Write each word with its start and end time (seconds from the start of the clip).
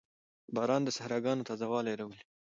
•باران 0.55 0.81
د 0.83 0.89
صحراګانو 0.97 1.47
تازهوالی 1.49 1.93
راولي. 1.99 2.23